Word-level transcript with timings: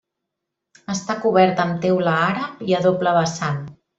Està 0.93 1.15
cobert 1.25 1.61
amb 1.65 1.77
teula 1.85 2.15
àrab 2.31 2.65
i 2.71 2.77
a 2.79 2.83
doble 2.89 3.17
vessant. 3.21 3.63